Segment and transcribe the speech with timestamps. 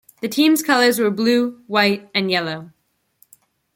[0.21, 2.71] The team's colors were blue, white and yellow.